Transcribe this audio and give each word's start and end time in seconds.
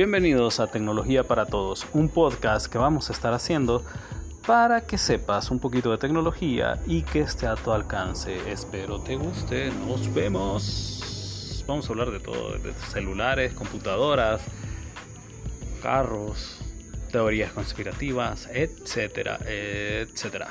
Bienvenidos 0.00 0.60
a 0.60 0.66
Tecnología 0.66 1.24
para 1.24 1.44
Todos, 1.44 1.86
un 1.92 2.08
podcast 2.08 2.72
que 2.72 2.78
vamos 2.78 3.10
a 3.10 3.12
estar 3.12 3.34
haciendo 3.34 3.84
para 4.46 4.80
que 4.80 4.96
sepas 4.96 5.50
un 5.50 5.58
poquito 5.60 5.90
de 5.90 5.98
tecnología 5.98 6.80
y 6.86 7.02
que 7.02 7.20
esté 7.20 7.46
a 7.46 7.54
tu 7.54 7.70
alcance. 7.70 8.50
Espero 8.50 9.02
te 9.02 9.16
guste. 9.16 9.70
Nos 9.86 10.14
vemos. 10.14 11.62
Vamos 11.66 11.86
a 11.86 11.92
hablar 11.92 12.12
de 12.12 12.18
todo, 12.18 12.52
de 12.52 12.72
celulares, 12.90 13.52
computadoras, 13.52 14.40
carros, 15.82 16.56
teorías 17.12 17.52
conspirativas, 17.52 18.48
etcétera, 18.54 19.38
etcétera. 19.46 20.48